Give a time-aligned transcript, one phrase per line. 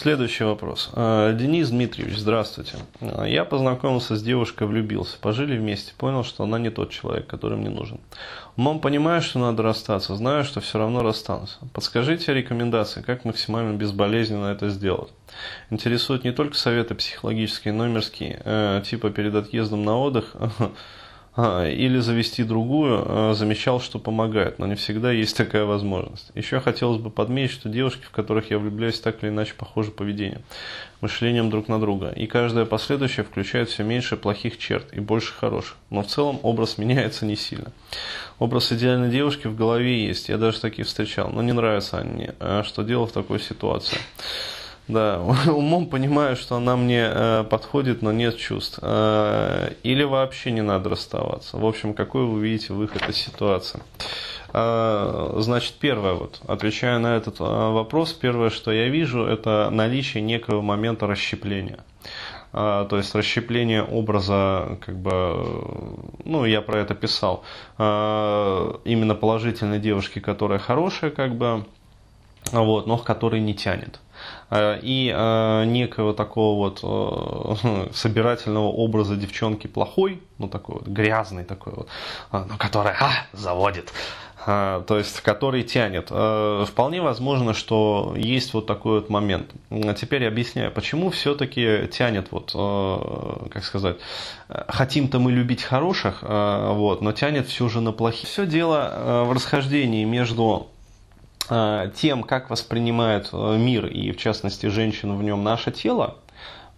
[0.00, 0.88] Следующий вопрос.
[0.94, 2.72] Э, Денис Дмитриевич, здравствуйте.
[3.02, 5.18] Э, я познакомился с девушкой, влюбился.
[5.20, 8.00] Пожили вместе, понял, что она не тот человек, который мне нужен.
[8.56, 11.58] Умом понимаю, что надо расстаться, знаю, что все равно расстанусь.
[11.74, 15.10] Подскажите рекомендации, как максимально безболезненно это сделать.
[15.68, 18.40] Интересуют не только советы психологические, но и мирские.
[18.42, 20.34] Э, типа перед отъездом на отдых
[21.36, 26.30] или завести другую, а, замечал, что помогает, но не всегда есть такая возможность.
[26.34, 30.42] Еще хотелось бы подметить, что девушки, в которых я влюбляюсь, так или иначе похожи поведением,
[31.00, 35.76] мышлением друг на друга, и каждая последующая включает все меньше плохих черт и больше хороших,
[35.88, 37.72] но в целом образ меняется не сильно.
[38.38, 42.34] Образ идеальной девушки в голове есть, я даже таких встречал, но не нравятся они мне.
[42.40, 43.98] А что делать в такой ситуации?
[44.90, 48.80] Да, умом понимаю, что она мне э, подходит, но нет чувств.
[48.82, 51.58] Э, или вообще не надо расставаться.
[51.58, 53.80] В общем, какой вы видите выход из ситуации?
[54.52, 60.22] Э, значит, первое, вот, отвечая на этот э, вопрос, первое, что я вижу, это наличие
[60.22, 61.78] некого момента расщепления.
[62.52, 65.94] Uh, то есть расщепление образа, как бы,
[66.24, 67.44] ну, я про это писал,
[67.78, 71.64] uh, именно положительной девушки, которая хорошая, как бы,
[72.50, 74.00] вот, но который не тянет.
[74.50, 81.44] Э, и э, некого такого вот э, собирательного образа девчонки плохой, ну такой вот грязный
[81.44, 81.88] такой вот,
[82.32, 83.92] ну, который а, заводит,
[84.44, 86.06] то есть который тянет.
[86.06, 89.50] Вполне возможно, что есть вот такой вот момент.
[89.98, 92.52] Теперь объясняю, почему все-таки тянет вот,
[93.50, 93.98] как сказать,
[94.48, 98.30] хотим-то мы любить хороших, вот, но тянет все же на плохих.
[98.30, 100.68] Все дело в расхождении между
[101.94, 106.16] тем, как воспринимает э, мир и, в частности, женщину в нем наше тело,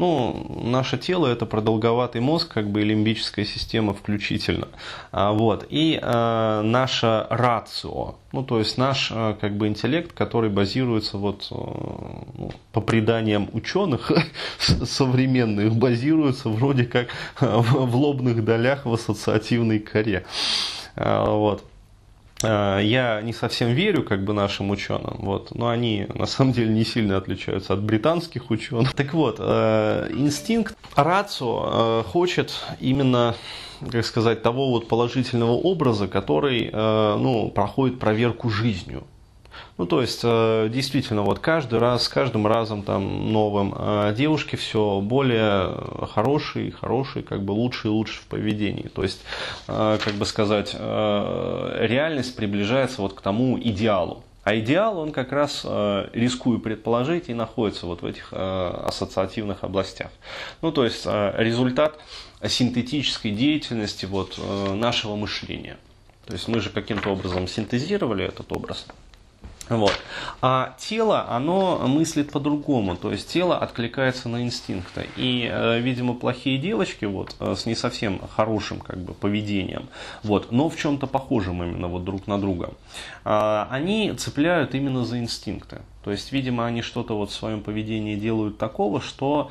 [0.00, 4.68] ну, наше тело это продолговатый мозг, как бы и лимбическая система включительно.
[5.12, 5.66] А, вот.
[5.68, 11.48] И э, наша рацио, ну, то есть наш э, как бы интеллект, который базируется вот
[11.50, 14.10] э, ну, по преданиям ученых
[14.58, 20.24] современных, базируется вроде как в лобных долях в ассоциативной коре.
[20.96, 21.62] А, вот.
[22.42, 26.72] Э, я не совсем верю как бы нашим ученым, вот, но они на самом деле
[26.72, 28.94] не сильно отличаются от британских ученых.
[28.94, 33.34] Так вот, э, инстинкт рацио э, хочет именно
[33.90, 39.04] как сказать, того вот положительного образа, который ну, проходит проверку жизнью.
[39.80, 44.56] Ну, то есть, э, действительно, вот каждый раз, с каждым разом там новым э, девушки
[44.56, 45.74] все более
[46.12, 48.88] хорошие, хорошие, как бы лучше и лучше в поведении.
[48.88, 49.22] То есть,
[49.68, 54.22] э, как бы сказать, реальность приближается вот к тому идеалу.
[54.44, 60.10] А идеал, он как раз, рискую предположить, и находится вот в этих ассоциативных областях.
[60.60, 61.98] Ну, то есть, результат
[62.46, 64.38] синтетической деятельности вот
[64.74, 65.78] нашего мышления.
[66.26, 68.86] То есть, мы же каким-то образом синтезировали этот образ.
[69.70, 69.96] Вот.
[70.42, 75.06] А тело, оно мыслит по-другому, то есть тело откликается на инстинкты.
[75.16, 79.88] И, э, видимо, плохие девочки вот, э, с не совсем хорошим как бы, поведением,
[80.24, 82.70] вот, но в чем-то похожим именно вот друг на друга,
[83.24, 85.82] а, они цепляют именно за инстинкты.
[86.02, 89.50] То есть, видимо, они что-то вот в своем поведении делают такого, что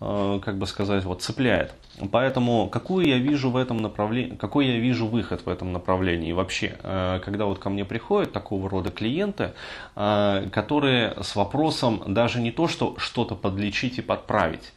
[0.00, 1.74] как бы сказать, вот цепляет.
[2.12, 6.76] Поэтому какую я вижу в этом направлении, какой я вижу выход в этом направлении вообще,
[6.82, 9.52] э, когда вот ко мне приходят такого рода клиенты,
[9.96, 14.72] э, которые с вопросом даже не то, что что-то подлечить и подправить,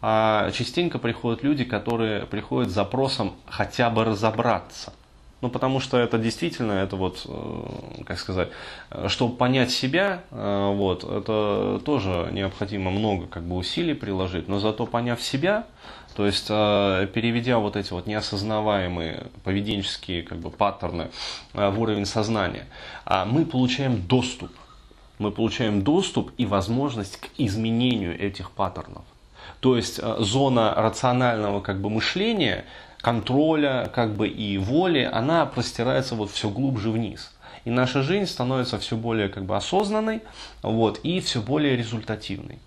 [0.00, 4.92] а частенько приходят люди, которые приходят с запросом хотя бы разобраться.
[5.42, 8.50] Ну, потому что это действительно, это вот, э, как сказать,
[9.08, 14.86] чтобы понять себя, э, вот, это тоже необходимо много как бы усилий приложить, но зато
[14.86, 15.66] поняв себя,
[16.14, 21.10] то есть э, переведя вот эти вот неосознаваемые поведенческие как бы паттерны
[21.52, 22.68] в уровень сознания,
[23.04, 24.52] а мы получаем доступ.
[25.18, 29.04] Мы получаем доступ и возможность к изменению этих паттернов.
[29.58, 32.64] То есть зона рационального как бы мышления
[33.02, 37.32] контроля как бы и воли, она простирается вот все глубже вниз.
[37.64, 40.22] И наша жизнь становится все более как бы осознанной
[40.62, 42.58] вот, и все более результативной.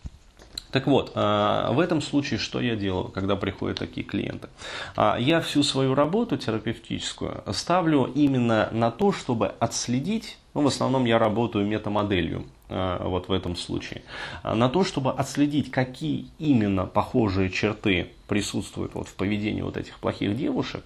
[0.71, 4.49] Так вот, а, в этом случае что я делаю, когда приходят такие клиенты?
[4.97, 11.05] А, я всю свою работу терапевтическую ставлю именно на то, чтобы отследить, ну, в основном
[11.05, 14.01] я работаю метамоделью, вот в этом случае,
[14.43, 20.35] на то, чтобы отследить, какие именно похожие черты присутствуют вот в поведении вот этих плохих
[20.35, 20.83] девушек,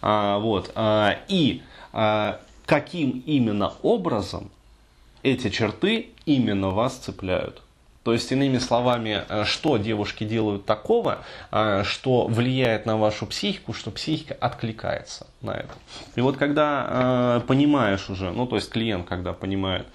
[0.00, 1.62] вот, и
[2.66, 4.50] каким именно образом
[5.22, 7.62] эти черты именно вас цепляют.
[8.04, 11.18] То есть, иными словами, э, что девушки делают такого,
[11.52, 15.72] э, что влияет на вашу психику, что психика откликается на это.
[16.16, 19.86] И вот когда э, понимаешь уже, ну то есть клиент, когда понимает,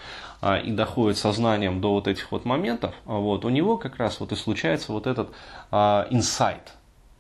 [0.64, 4.36] и доходит сознанием до вот этих вот моментов, вот, у него как раз вот и
[4.36, 5.30] случается вот этот
[5.72, 6.74] инсайт.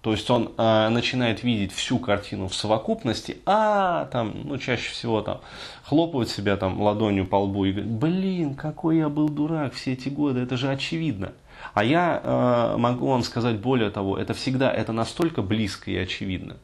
[0.08, 5.22] То есть он э, начинает видеть всю картину в совокупности, а там, ну, чаще всего
[5.22, 5.42] там
[5.84, 10.08] хлопают себя там ладонью по лбу и говорят, блин, какой я был дурак все эти
[10.08, 11.34] годы, это же очевидно.
[11.74, 16.56] А я э, могу вам сказать более того, это всегда, это настолько близко и очевидно.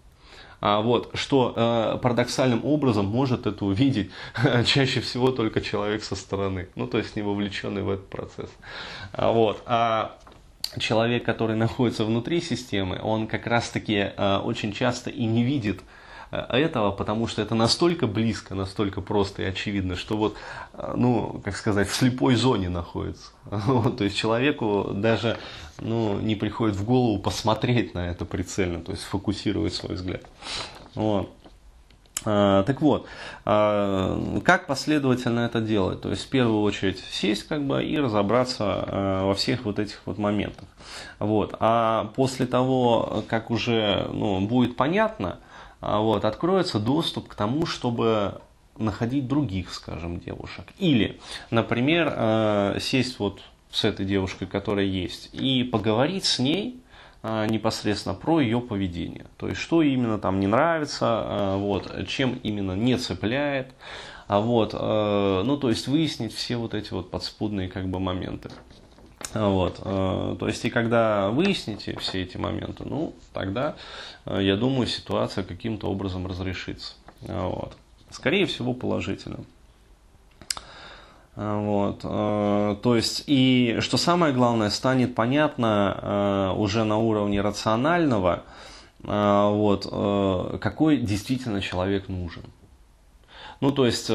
[0.62, 4.10] А, вот, что э, парадоксальным образом может это увидеть
[4.66, 8.50] чаще всего только человек со стороны, ну то есть не вовлеченный в этот процесс.
[9.12, 9.62] А, вот.
[9.66, 10.16] А
[10.80, 15.82] человек, который находится внутри системы, он как раз-таки э, очень часто и не видит
[16.32, 20.36] э, этого, потому что это настолько близко, настолько просто и очевидно, что вот,
[20.74, 23.32] э, ну, как сказать, в слепой зоне находится.
[23.46, 25.38] Вот, то есть человеку даже
[25.80, 30.24] ну, не приходит в голову посмотреть на это прицельно, то есть фокусировать свой взгляд.
[30.96, 31.30] Вот.
[32.26, 33.08] А, так вот,
[33.46, 36.02] а, как последовательно это делать?
[36.02, 40.02] То есть в первую очередь сесть как бы и разобраться а, во всех вот этих
[40.06, 40.68] вот моментах.
[41.20, 41.56] Вот.
[41.60, 45.40] А после того, как уже ну, будет понятно,
[45.82, 48.40] вот, откроется доступ к тому, чтобы
[48.78, 50.66] находить других, скажем, девушек.
[50.80, 51.20] Или,
[51.52, 56.83] например, сесть вот с этой девушкой, которая есть, и поговорить с ней
[57.24, 59.26] непосредственно про ее поведение.
[59.38, 63.74] То есть, что именно там не нравится, а, вот, чем именно не цепляет.
[64.28, 68.50] А вот, э, ну, то есть, выяснить все вот эти вот подспудные как бы моменты.
[69.34, 73.76] Вот, э, то есть, и когда выясните все эти моменты, ну, тогда,
[74.26, 76.94] э, я думаю, ситуация каким-то образом разрешится.
[77.22, 77.76] Вот.
[78.12, 79.40] Скорее всего, положительно.
[81.36, 82.02] Вот.
[82.04, 88.44] Э, то есть, и что самое главное, станет понятно э, уже на уровне рационального,
[89.04, 92.44] э, вот, какой действительно человек нужен.
[93.62, 94.08] Ну, то есть,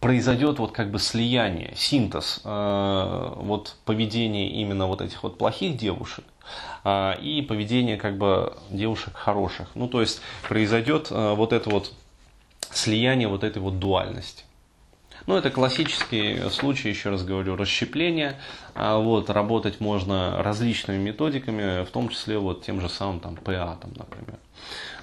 [0.00, 6.24] произойдет вот как бы слияние, синтез вот поведения именно вот этих вот плохих девушек
[6.86, 9.68] и поведение как бы девушек хороших.
[9.74, 11.92] Ну, то есть, произойдет вот это вот
[12.70, 14.44] слияние вот этой вот дуальности.
[15.26, 18.36] Ну, это классический случай, еще раз говорю, расщепления.
[18.74, 23.78] А вот, работать можно различными методиками, в том числе вот тем же самым там, ПА,
[23.80, 24.38] там, например.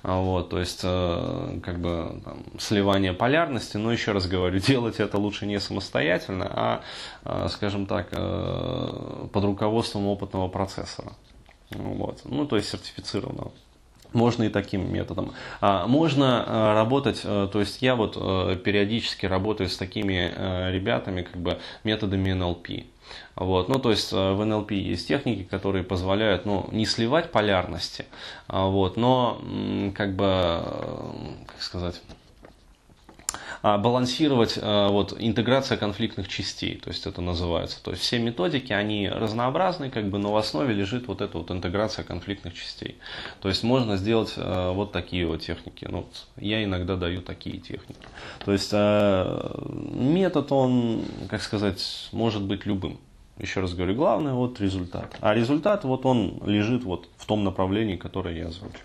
[0.04, 5.00] А вот, то есть, э, как бы там, сливание полярности, но еще раз говорю, делать
[5.00, 6.82] это лучше не самостоятельно, а,
[7.26, 11.14] э, скажем так, э, под руководством опытного процессора.
[11.72, 12.22] Вот.
[12.26, 13.52] Ну, то есть сертифицированного.
[14.14, 15.34] Можно и таким методом.
[15.62, 20.72] А, можно а, работать, э, то есть я вот э, периодически работаю с такими э,
[20.72, 22.68] ребятами, как бы методами НЛП.
[23.36, 23.70] Вот.
[23.70, 28.06] Ну, то есть в НЛП есть техники, которые позволяют ну, не сливать полярности,
[28.48, 29.42] а, вот, но
[29.96, 30.62] как бы,
[31.48, 32.02] как сказать,
[33.62, 37.82] балансировать а, вот, интеграция конфликтных частей, то есть это называется.
[37.84, 41.52] То есть все методики, они разнообразны, как бы, но в основе лежит вот эта вот
[41.52, 42.98] интеграция конфликтных частей.
[43.42, 45.88] То есть можно сделать а, вот такие вот техники.
[45.90, 48.08] Ну, я иногда даю такие техники.
[48.44, 53.00] То есть метод, он, как сказать, может быть любым.
[53.38, 55.16] Еще раз говорю, главное вот результат.
[55.20, 58.80] А результат вот он лежит вот в том направлении, которое я озвучу.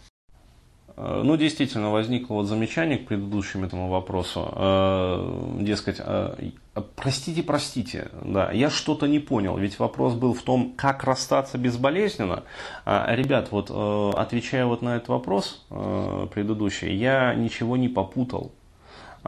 [0.96, 4.50] Э, ну, действительно, возникло вот замечание к предыдущему этому вопросу.
[4.54, 6.50] Э, дескать, э,
[6.94, 12.44] простите, простите, да, я что-то не понял, ведь вопрос был в том, как расстаться безболезненно.
[12.86, 18.53] Ребят, вот отвечая вот на этот вопрос предыдущий, я ничего не попутал.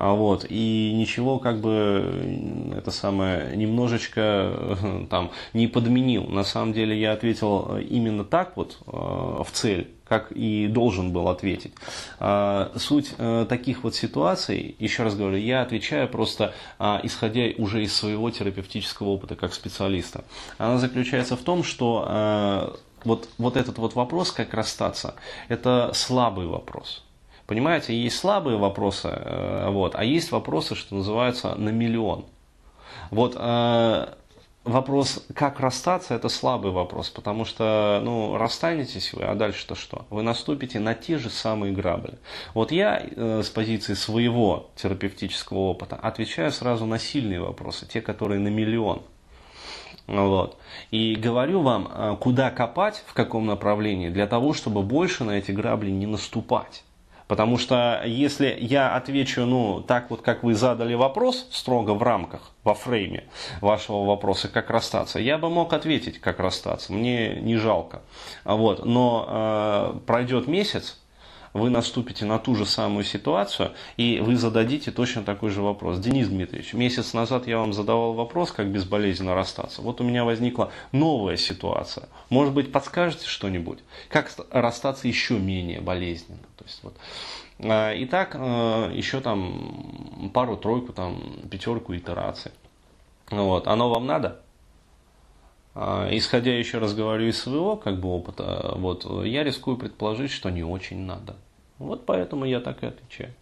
[0.01, 4.79] А вот, и ничего как бы это самое немножечко
[5.11, 6.25] там не подменил.
[6.25, 11.73] На самом деле я ответил именно так вот в цель как и должен был ответить.
[12.19, 17.83] А, суть э, таких вот ситуаций, еще раз говорю, я отвечаю просто а, исходя уже
[17.83, 20.25] из своего терапевтического опыта как специалиста.
[20.57, 25.15] Она заключается в том, что э, вот, вот этот вот вопрос, как расстаться,
[25.49, 27.05] это слабый вопрос.
[27.49, 32.27] Понимаете, есть слабые вопросы, э, вот, а есть вопросы, что называется, на миллион.
[33.11, 34.07] Вот э,
[34.65, 40.05] вопрос, как расстаться, это слабый вопрос, потому что, ну, расстанетесь вы, а дальше-то что?
[40.11, 42.19] Вы наступите на те же самые грабли.
[42.53, 48.41] Вот я э, с позиции своего терапевтического опыта отвечаю сразу на сильные вопросы, те, которые
[48.41, 49.01] на миллион.
[50.07, 50.59] Вот.
[50.91, 55.91] И говорю вам, куда копать, в каком направлении, для того, чтобы больше на эти грабли
[55.91, 56.85] не наступать.
[57.29, 62.53] Потому что если я отвечу, ну, так вот, как вы задали вопрос, строго в рамках,
[62.65, 63.25] во фрейме
[63.61, 68.01] вашего вопроса, как расстаться, я бы мог ответить, как расстаться, мне не жалко.
[68.45, 68.87] Вот.
[68.87, 70.99] Но э, пройдет месяц,
[71.53, 75.99] вы наступите на ту же самую ситуацию, и вы зададите точно такой же вопрос.
[75.99, 79.83] Денис Дмитриевич, месяц назад я вам задавал вопрос, как безболезненно расстаться.
[79.83, 82.09] Вот у меня возникла новая ситуация.
[82.31, 83.79] Может быть, подскажете что-нибудь?
[84.09, 86.41] Как расстаться еще менее болезненно?
[86.57, 86.97] То есть, вот.
[87.61, 92.53] А, Итак, э, еще там пару-тройку, там, пятерку итераций.
[93.31, 93.67] Вот.
[93.67, 94.41] Оно вам надо?
[95.81, 100.51] А, исходя, еще раз говорю, из своего как бы, опыта, вот, я рискую предположить, что
[100.51, 101.37] не очень надо.
[101.79, 103.33] Вот поэтому я так и отвечаю.